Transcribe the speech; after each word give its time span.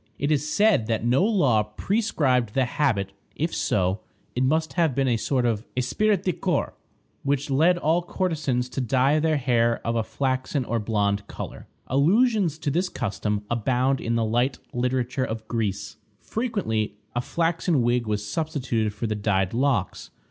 It 0.17 0.31
is 0.31 0.51
said 0.51 0.87
that 0.87 1.05
no 1.05 1.23
law 1.23 1.61
prescribed 1.61 2.55
the 2.55 2.65
habit; 2.65 3.13
if 3.35 3.53
so, 3.53 3.99
it 4.35 4.43
must 4.43 4.73
have 4.73 4.95
been 4.95 5.07
a 5.07 5.15
sort 5.15 5.45
of 5.45 5.63
esprit 5.77 6.17
de 6.23 6.33
corps 6.33 6.73
which 7.21 7.51
led 7.51 7.77
all 7.77 8.01
courtesans 8.01 8.67
to 8.69 8.81
dye 8.81 9.19
their 9.19 9.37
hair 9.37 9.79
of 9.85 9.95
a 9.95 10.01
flaxen 10.01 10.65
or 10.65 10.79
blonde 10.79 11.27
color. 11.27 11.67
Allusions 11.85 12.57
to 12.57 12.71
this 12.71 12.89
custom 12.89 13.43
abound 13.47 14.01
in 14.01 14.15
the 14.15 14.25
light 14.25 14.57
literature 14.73 15.23
of 15.23 15.47
Greece. 15.47 15.97
Frequently 16.19 16.97
a 17.15 17.21
flaxen 17.21 17.83
wig 17.83 18.07
was 18.07 18.27
substituted 18.27 18.95
for 18.95 19.05
the 19.05 19.13
dyed 19.13 19.53
locks. 19.53 20.09